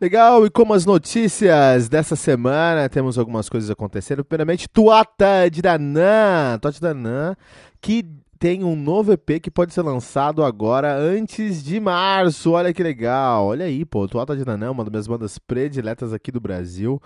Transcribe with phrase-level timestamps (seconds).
[0.00, 4.24] Legal, e como as notícias dessa semana, temos algumas coisas acontecendo.
[4.24, 7.36] Primeiramente, Tuata de Danã, Tuata de Danã,
[7.82, 8.06] que
[8.38, 12.52] tem um novo EP que pode ser lançado agora antes de março.
[12.52, 13.48] Olha que legal.
[13.48, 16.98] Olha aí, pô, Tuata de Danã, uma das minhas bandas prediletas aqui do Brasil.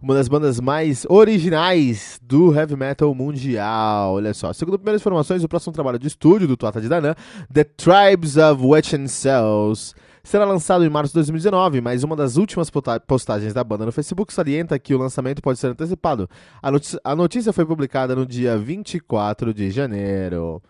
[0.00, 4.14] Uma das bandas mais originais do heavy metal mundial.
[4.14, 4.52] Olha só.
[4.52, 7.16] Segundo primeiras informações, o próximo trabalho de estúdio do Tuata de Danã,
[7.52, 12.68] The Tribes of Witch Cells será lançado em março de 2019, mas uma das últimas
[13.06, 16.28] postagens da banda no Facebook salienta que o lançamento pode ser antecipado.
[16.60, 20.60] A notícia, a notícia foi publicada no dia 24 de janeiro.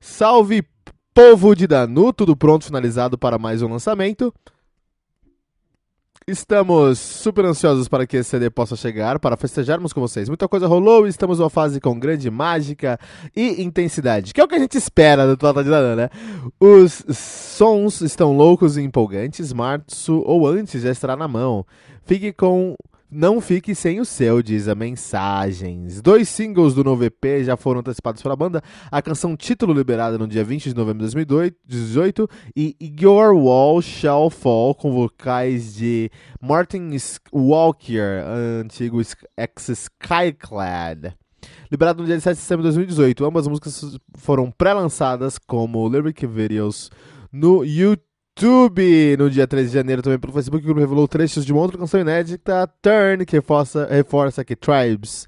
[0.00, 0.64] Salve,
[1.14, 4.34] povo de Danu, tudo pronto, finalizado para mais um lançamento.
[6.26, 10.26] Estamos super ansiosos para que esse CD possa chegar, para festejarmos com vocês.
[10.26, 12.98] Muita coisa rolou e estamos numa fase com grande mágica
[13.36, 16.10] e intensidade, que é o que a gente espera do Total de Dana, né?
[16.58, 21.66] Os sons estão loucos e empolgantes, março ou antes já estará na mão.
[22.06, 22.74] Fique com
[23.10, 26.02] não fique sem o seu, diz a mensagens.
[26.02, 28.62] Dois singles do novo EP já foram antecipados pela banda.
[28.90, 34.30] A canção título liberada no dia 20 de novembro de 2018 e Your Wall Shall
[34.30, 36.10] Fall com vocais de
[36.40, 36.90] Martin
[37.32, 38.24] Walker,
[38.60, 39.00] antigo
[39.36, 41.14] ex-Skyclad.
[41.70, 43.24] Liberado no dia 7 de setembro de 2018.
[43.24, 46.90] Ambas músicas foram pré-lançadas como lyric videos
[47.32, 49.16] no YouTube YouTube.
[49.16, 51.78] No dia 13 de janeiro, também pelo Facebook, o grupo revelou trechos de uma outra
[51.78, 55.26] canção inédita, Turn, que reforça, reforça que Tribes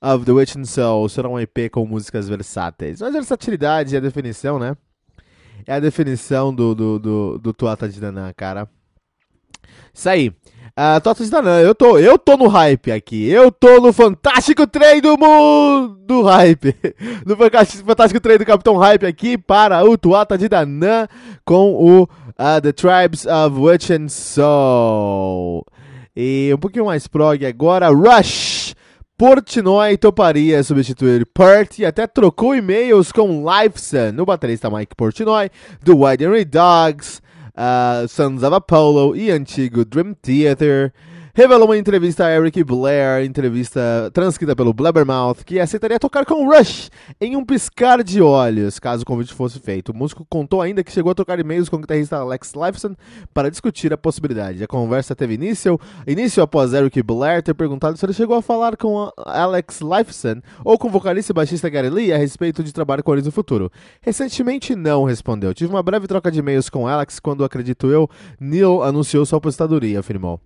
[0.00, 3.00] of the Witch and Soul será um EP com músicas versáteis.
[3.00, 4.76] Mas versatilidade é a definição, né?
[5.66, 8.68] É a definição do, do, do, do Tuata de Danã, cara.
[9.92, 10.32] Isso aí.
[10.78, 13.28] Uh, Tuata de Danã, eu tô, eu tô no hype aqui.
[13.28, 16.74] Eu tô no fantástico trem do mundo do hype.
[17.26, 21.06] No fantástico trem do Capitão Hype aqui para o Tuata de Danã
[21.44, 25.66] com o uh, The Tribes of Witch and Soul.
[26.16, 28.74] E um pouquinho mais prog agora, Rush.
[29.18, 35.50] Portnoy toparia substituir Pert e até trocou e-mails com Lifeson, o baterista Mike Portnoy,
[35.82, 37.20] do Wide Dogs,
[37.58, 40.92] uh, Sons of Apollo e antigo Dream Theater
[41.38, 46.90] revelou uma entrevista a Eric Blair, entrevista transcrita pelo Blabbermouth, que aceitaria tocar com Rush
[47.20, 49.90] em um piscar de olhos, caso o convite fosse feito.
[49.90, 52.96] O músico contou ainda que chegou a trocar e-mails com o guitarrista Alex Lifeson
[53.32, 54.64] para discutir a possibilidade.
[54.64, 55.78] A conversa teve início,
[56.08, 60.76] início após Eric Blair ter perguntado se ele chegou a falar com Alex Lifeson ou
[60.76, 63.70] com o vocalista e baixista Gary Lee a respeito de trabalho com eles no futuro.
[64.02, 65.54] Recentemente não respondeu.
[65.54, 68.10] Tive uma breve troca de e-mails com Alex quando, acredito eu,
[68.40, 70.40] Neil anunciou sua aposentadoria, afirmou.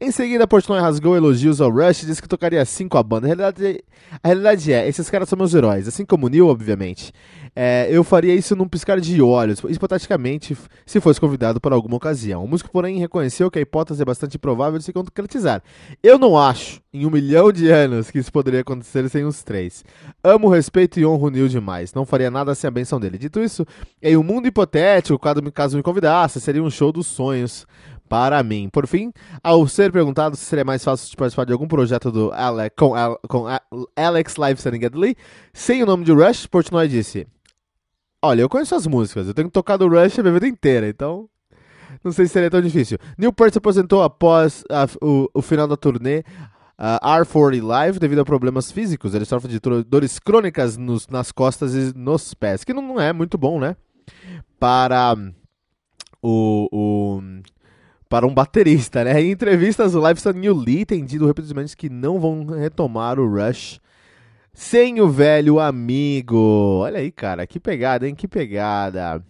[0.00, 3.26] Em seguida, Portnoy rasgou elogios ao Rush e disse que tocaria assim com a banda.
[3.26, 3.84] A realidade,
[4.22, 7.12] a realidade é, esses caras são meus heróis, assim como o Neil, obviamente.
[7.54, 10.56] É, eu faria isso num piscar de olhos, hipoteticamente,
[10.86, 12.44] se fosse convidado para alguma ocasião.
[12.44, 15.62] O músico, porém, reconheceu que a hipótese é bastante provável de se concretizar.
[16.02, 19.84] Eu não acho, em um milhão de anos, que isso poderia acontecer sem os três.
[20.24, 21.92] Amo, respeito e honro o Neil demais.
[21.92, 23.18] Não faria nada sem a benção dele.
[23.18, 23.66] Dito isso,
[24.02, 25.18] em um mundo hipotético,
[25.52, 27.66] caso me convidasse, seria um show dos sonhos
[28.08, 28.68] para mim.
[28.70, 29.12] Por fim,
[29.42, 32.92] ao ser perguntado se seria mais fácil de participar de algum projeto do Alec, com,
[33.28, 33.46] com
[33.96, 34.60] Alex Live
[34.94, 35.16] Lee,
[35.52, 37.26] sem o nome de Rush, Portnoy disse:
[38.22, 41.28] Olha, eu conheço as músicas, eu tenho tocado Rush a minha vida inteira, então
[42.02, 42.98] não sei se seria tão difícil.
[43.18, 46.24] Newport se aposentou após a, o, o, final da turnê
[46.78, 49.14] uh, R40 Live devido a problemas físicos.
[49.14, 53.12] Ele sofre de dores crônicas nos, nas costas e nos pés, que não, não é
[53.12, 53.76] muito bom, né?
[54.58, 55.14] Para
[56.22, 57.22] o, o
[58.12, 59.22] para um baterista, né?
[59.22, 63.80] Em entrevistas, o Livestock New Lee tem dito repetidamente que não vão retomar o Rush
[64.52, 66.36] sem o velho amigo.
[66.82, 68.14] Olha aí, cara, que pegada, hein?
[68.14, 69.24] Que pegada.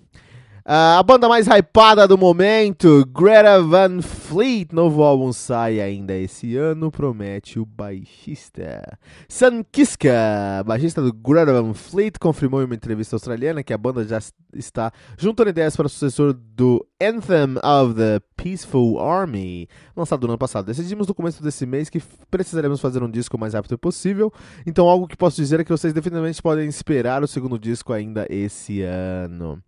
[0.65, 6.57] Uh, a banda mais hypada do momento, Greta Van Fleet, novo álbum sai ainda esse
[6.57, 8.97] ano, promete o baixista.
[9.29, 14.05] Sam Kiska, baixista do Greta Van Fleet, confirmou em uma entrevista australiana que a banda
[14.05, 14.21] já
[14.55, 20.39] está juntando ideias para o sucessor do Anthem of the Peaceful Army, lançado no ano
[20.39, 20.67] passado.
[20.67, 24.33] Decidimos no começo desse mês que precisaremos fazer um disco o mais rápido possível,
[24.67, 28.27] então algo que posso dizer é que vocês definitivamente podem esperar o segundo disco ainda
[28.29, 29.63] esse ano.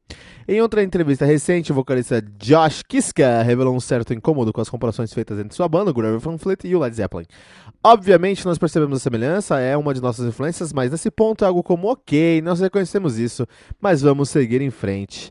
[0.49, 5.15] Em outra entrevista recente, o vocalista Josh Kiska revelou um certo incômodo com as comparações
[5.15, 7.26] feitas entre sua banda, o Fleet, e o Led Zeppelin.
[7.82, 11.62] Obviamente, nós percebemos a semelhança, é uma de nossas influências, mas nesse ponto é algo
[11.62, 13.47] como ok, nós reconhecemos isso,
[13.81, 15.31] mas vamos seguir em frente.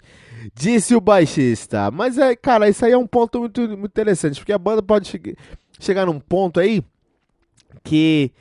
[0.54, 1.92] Disse o baixista.
[1.92, 5.10] Mas, é, cara, isso aí é um ponto muito, muito interessante, porque a banda pode
[5.10, 5.36] che
[5.80, 6.84] chegar num ponto aí
[7.84, 8.32] que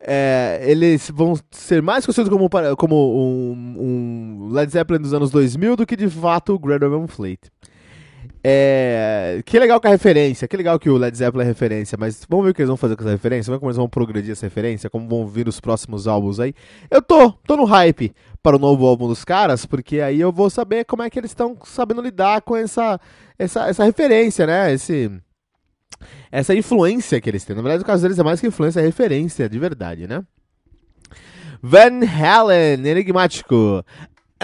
[0.00, 5.76] é, eles vão ser mais conhecidos como, como um, um, Led Zeppelin dos anos 2000
[5.76, 7.40] do que de fato o Greta Van Fleet.
[8.44, 12.26] É, que legal que a referência, que legal que o Led Zeppelin é referência, mas
[12.28, 13.88] vamos ver o que eles vão fazer com essa referência, vamos ver como eles vão
[13.88, 16.52] progredir essa referência, como vão vir os próximos álbuns aí.
[16.90, 18.12] Eu tô, tô no hype
[18.42, 21.30] para o novo álbum dos caras, porque aí eu vou saber como é que eles
[21.30, 23.00] estão sabendo lidar com essa,
[23.38, 24.72] essa, essa referência, né?
[24.72, 25.08] Esse,
[26.30, 27.54] essa influência que eles têm.
[27.54, 30.24] Na verdade, o caso deles é mais que influência, é referência de verdade, né?
[31.62, 33.84] Van Halen, enigmático.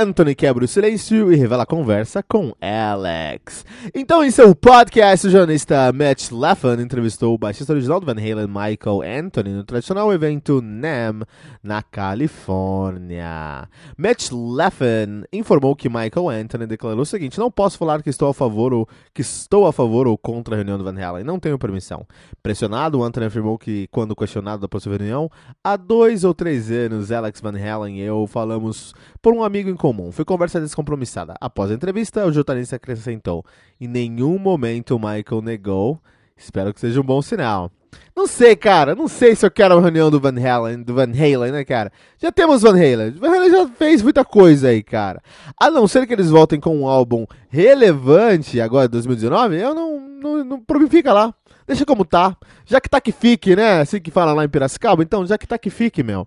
[0.00, 3.66] Anthony quebra o silêncio e revela a conversa com Alex.
[3.92, 8.46] Então, em seu podcast, o jornalista Matt Laffan entrevistou o baixista original do Van Halen,
[8.46, 11.22] Michael Anthony, no tradicional evento NAM,
[11.60, 13.68] na Califórnia.
[13.96, 18.34] Matt Laffan informou que Michael Anthony declarou o seguinte: Não posso falar que estou a
[18.34, 21.58] favor ou que estou a favor ou contra a reunião do Van Halen, não tenho
[21.58, 22.06] permissão.
[22.40, 25.28] Pressionado, Anthony afirmou que, quando questionado da possível reunião,
[25.64, 29.74] há dois ou três anos, Alex Van Halen e eu falamos por um amigo em
[29.88, 30.12] comum.
[30.12, 31.34] Foi conversa descompromissada.
[31.40, 33.44] Após a entrevista, o jornalista acrescentou:
[33.80, 35.98] Em nenhum momento Michael negou.
[36.36, 37.70] Espero que seja um bom sinal.
[38.14, 38.94] Não sei, cara.
[38.94, 41.90] Não sei se eu quero a reunião do Van Halen, do Van Halen, né, cara?
[42.18, 43.12] Já temos Van Halen.
[43.12, 45.22] Van Halen já fez muita coisa aí, cara.
[45.58, 50.44] A não ser que eles voltem com um álbum relevante agora, 2019, eu não, não,
[50.44, 51.34] não fica lá.
[51.66, 52.36] Deixa como tá.
[52.66, 53.80] Já que tá que fique, né?
[53.80, 56.26] Assim que fala lá em Piracicaba, então já que tá que fique, meu.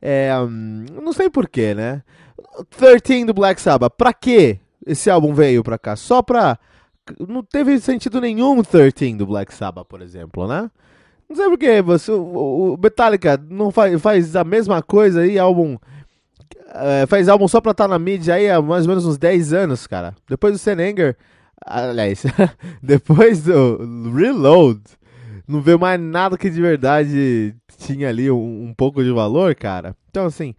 [0.00, 2.02] É, hum, não sei porquê, né?
[2.70, 5.96] 13 do Black Sabbath, pra que esse álbum veio pra cá?
[5.96, 6.58] Só pra.
[7.28, 10.70] Não teve sentido nenhum 13 do Black Sabbath, por exemplo, né?
[11.28, 15.76] Não sei porquê, você, o, Metallica não faz, faz a mesma coisa aí, álbum.
[16.72, 19.18] É, faz álbum só pra estar tá na mídia aí há mais ou menos uns
[19.18, 20.14] 10 anos, cara.
[20.28, 21.16] Depois do Senenger,
[21.64, 22.22] aliás,
[22.82, 24.80] depois do Reload,
[25.48, 29.96] não veio mais nada que de verdade tinha ali um, um pouco de valor, cara.
[30.10, 30.54] Então, assim,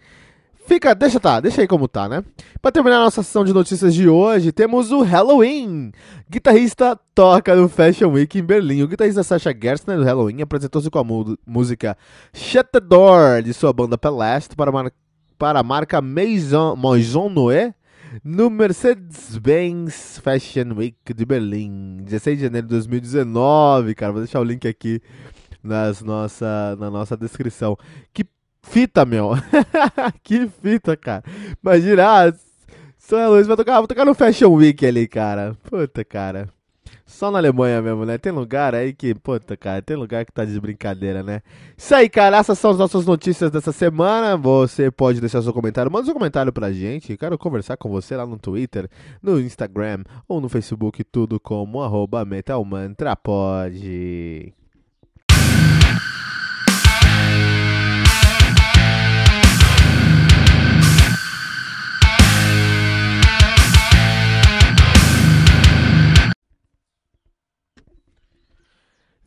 [0.68, 2.22] Fica, deixa tá, deixa aí como tá, né?
[2.62, 5.94] Para terminar a nossa sessão de notícias de hoje, temos o Halloween.
[6.30, 8.84] Guitarrista toca no Fashion Week em Berlim.
[8.84, 11.98] O guitarrista Sasha Gerstner do Halloween apresentou-se com a música
[12.34, 14.70] Shut the Door de sua banda Pelast para,
[15.38, 17.74] para a marca Maison, Maison Noé
[18.22, 24.12] no Mercedes-Benz Fashion Week de Berlim, 16 de janeiro de 2019, cara.
[24.12, 25.02] Vou deixar o link aqui
[25.64, 27.78] nas nossa, na nossa descrição.
[28.14, 28.26] Que
[28.64, 29.32] fita, meu.
[30.24, 31.24] que fita, cara.
[31.64, 32.34] Imagina, ah,
[32.98, 35.56] São Luís vai tocar, vou tocar no Fashion Week ali, cara.
[35.64, 36.50] Puta, cara.
[37.06, 38.18] Só na Alemanha mesmo, né?
[38.18, 41.42] Tem lugar aí que, puta, cara, tem lugar que tá de brincadeira, né?
[41.78, 44.36] Isso aí, cara, essas são as nossas notícias dessa semana.
[44.36, 47.16] Você pode deixar seu comentário, manda seu comentário pra gente.
[47.16, 48.90] Quero conversar com você lá no Twitter,
[49.24, 54.54] no Instagram ou no Facebook, tudo como arroba metalmantrapod.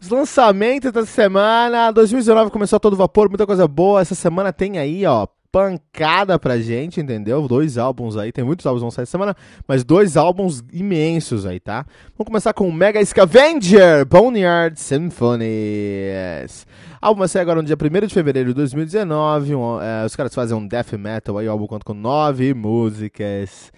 [0.00, 4.00] Os lançamentos dessa semana, 2019 começou a todo vapor, muita coisa boa.
[4.00, 7.46] Essa semana tem aí, ó, pancada pra gente, entendeu?
[7.46, 9.36] Dois álbuns aí, tem muitos álbuns vão sair essa semana,
[9.68, 11.84] mas dois álbuns imensos aí, tá?
[12.16, 16.66] Vamos começar com o Mega Scavenger, Boneyard Symphonies.
[16.98, 19.54] Álbum vai sair agora no dia 1 de fevereiro de 2019.
[19.54, 23.70] Um, é, os caras fazem um death metal aí, o álbum conta com nove músicas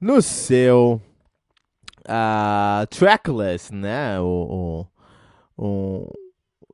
[0.00, 1.02] no seu
[2.08, 4.18] uh, tracklist, né?
[4.20, 4.95] o, o
[5.58, 6.06] um,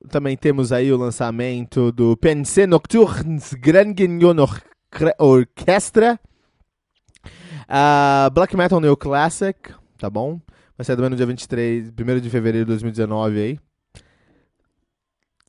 [0.08, 4.46] também temos aí o lançamento do Pensée Nocturnes Grand Guignon
[5.18, 6.18] Orchestra.
[7.62, 10.40] Uh, Black Metal Neo Classic, tá bom?
[10.76, 13.58] Vai sair também no dia 23, 1 de fevereiro de 2019 aí.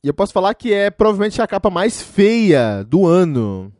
[0.02, 3.72] E eu posso falar que é provavelmente a capa mais feia do ano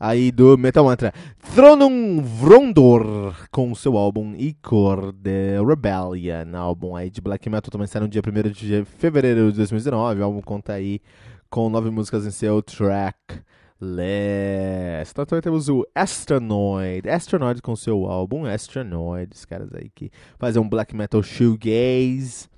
[0.00, 1.12] aí do Metal Mantra.
[1.54, 8.00] Thronum Vrondor com seu álbum Icor The Rebellion, álbum aí de black metal também sai
[8.00, 10.20] no dia 1 de fevereiro de 2019.
[10.20, 11.02] O álbum conta aí
[11.50, 13.42] com nove músicas em seu track
[13.80, 15.10] list.
[15.10, 20.62] Então também temos o Astronoid, Astronoid com seu álbum Astronoid, os caras aí que fazem
[20.62, 22.48] um black metal shoegaze.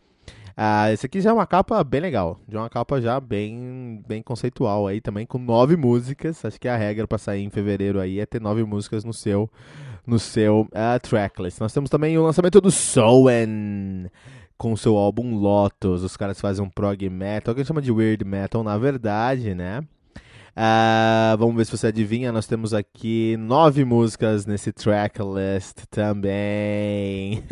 [0.56, 4.02] Ah, esse aqui já é uma capa bem legal, já é uma capa já bem,
[4.06, 6.44] bem conceitual aí também, com nove músicas.
[6.44, 9.50] Acho que a regra para sair em fevereiro aí é ter nove músicas no seu,
[10.06, 11.60] no seu uh, tracklist.
[11.60, 14.10] Nós temos também o lançamento do Soen
[14.58, 16.02] com seu álbum Lotus.
[16.02, 19.54] Os caras fazem um prog metal, que a gente chama de weird metal na verdade,
[19.54, 19.82] né?
[20.54, 22.30] Uh, vamos ver se você adivinha.
[22.30, 27.42] Nós temos aqui nove músicas nesse tracklist também.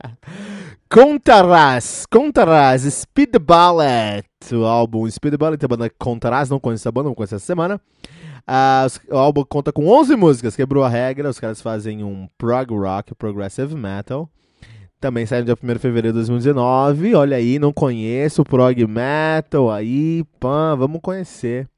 [0.90, 7.08] Contarás, Contarás, Speed Ballet, o álbum Speed Ballet, a banda Contarás, não conheço a banda,
[7.08, 7.80] não conheço essa semana.
[8.48, 12.74] Uh, o álbum conta com 11 músicas, quebrou a regra, os caras fazem um prog
[12.74, 14.28] rock, progressive metal.
[14.98, 17.14] Também sai no dia 1 de fevereiro de 2019.
[17.14, 21.68] Olha aí, não conheço prog metal aí, pã, vamos conhecer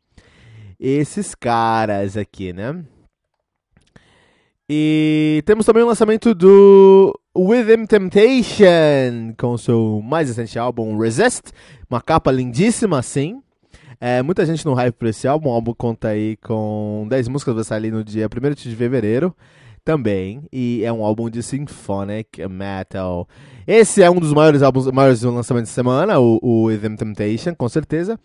[0.79, 2.85] esses caras aqui, né?
[4.69, 11.53] E temos também o lançamento do Within Temptation, com o seu mais recente álbum Resist,
[11.91, 13.43] uma capa lindíssima assim.
[14.01, 17.55] É, muita gente no hype por esse álbum, o álbum conta aí com 10 músicas,
[17.55, 19.35] vai sair no dia 1 de fevereiro
[19.85, 20.43] também.
[20.53, 23.29] E é um álbum de symphonic metal.
[23.67, 27.69] Esse é um dos maiores álbuns, maiores lançamentos de semana, o, o Rhythm Temptation, com
[27.69, 28.19] certeza.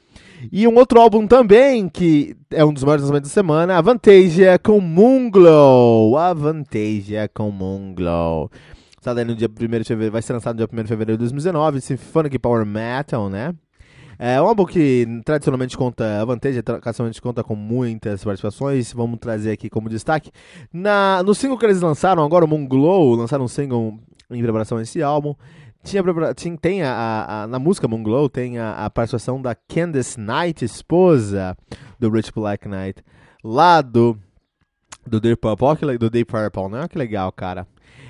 [0.52, 4.80] E um outro álbum também, que é um dos maiores lançamentos de semana, Avantasia com
[4.80, 6.18] Moonglow.
[6.18, 8.50] Avantasia com Moonglow.
[8.98, 11.24] Está no dia 1 de fevereiro, vai ser lançado no dia 1 de fevereiro de
[11.24, 13.54] 2019, Symphonic Power Metal, né?
[14.22, 19.52] É um álbum que tradicionalmente conta, a vantagem tradicionalmente conta com muitas participações, vamos trazer
[19.52, 20.30] aqui como destaque.
[20.74, 23.98] Na, no single que eles lançaram, agora o Moon Glow, lançaram um single
[24.30, 25.34] em preparação a esse álbum.
[25.82, 26.04] Tinha,
[26.36, 30.66] tinha, tem a, a, na música Moon Glow tem a, a participação da Candice Knight,
[30.66, 31.56] esposa
[31.98, 33.02] do Rich Black Knight,
[33.42, 34.18] lá do,
[35.06, 36.88] do Deep Purple, do Deep Purple, né?
[36.88, 37.68] Que legal, cara.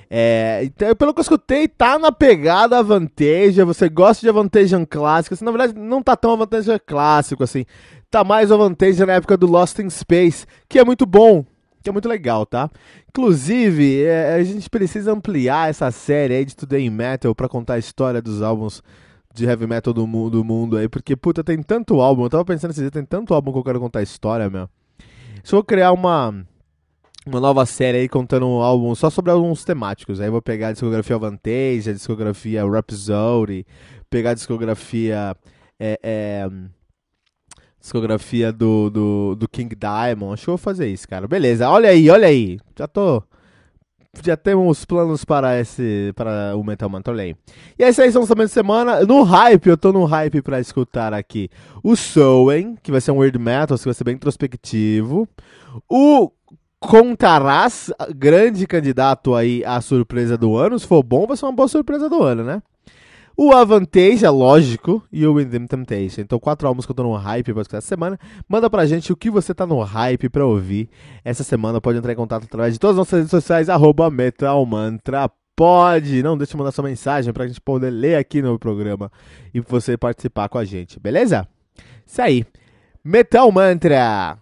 [0.10, 3.64] É, então, pelo que eu escutei, tá na pegada Avantasia.
[3.64, 5.36] Você gosta de Avantasia clássico.
[5.36, 7.66] Assim, na verdade, não tá tão Avantasia clássico assim.
[8.10, 11.46] Tá mais Avantasia na época do Lost in Space, que é muito bom.
[11.84, 12.70] Que é muito legal, tá?
[13.08, 17.80] Inclusive, é, a gente precisa ampliar essa série aí de Today Metal pra contar a
[17.80, 18.84] história dos álbuns
[19.34, 20.90] de heavy metal do, mu do mundo aí.
[20.90, 22.24] Porque, puta, tem tanto álbum.
[22.24, 24.68] Eu tava pensando esses dias, tem tanto álbum que eu quero contar a história, meu.
[25.44, 26.46] Se eu criar uma
[27.26, 30.20] uma nova série aí contando um só sobre alguns temáticos.
[30.20, 33.66] Aí vou pegar a discografia Vantage, a discografia Rhapsody,
[34.10, 35.36] pegar a discografia.
[35.80, 36.50] É, é,
[37.80, 40.34] discografia do, do, do King Diamond.
[40.34, 41.28] Acho que eu vou fazer isso, cara.
[41.28, 42.60] Beleza, olha aí, olha aí.
[42.78, 43.24] Já tô.
[44.24, 46.12] Já temos planos para esse.
[46.16, 47.36] para o Metal Man Olha aí.
[47.78, 49.06] E esses aí são os lançamentos de semana.
[49.06, 51.50] No hype, eu tô no hype para escutar aqui
[51.84, 55.28] o Soen, que vai ser um Weird Metal, que vai ser bem introspectivo.
[55.88, 56.32] O
[56.80, 60.80] Contarás, grande candidato aí à surpresa do ano.
[60.80, 62.62] Se for bom, vai ser uma boa surpresa do ano, né?
[63.42, 66.20] O Avantage, é lógico, e o Within Temptation.
[66.20, 68.20] Então, quatro álbuns que eu tô no hype pra essa semana.
[68.50, 70.90] Manda pra gente o que você tá no hype pra ouvir
[71.24, 71.80] essa semana.
[71.80, 75.32] Pode entrar em contato através de todas as nossas redes sociais, arroba Metalmantra.
[75.56, 79.12] Pode, não deixe de mandar sua mensagem pra gente poder ler aqui no programa
[79.54, 81.48] e você participar com a gente, beleza?
[82.06, 82.46] Isso aí.
[83.04, 84.38] Metal Mantra!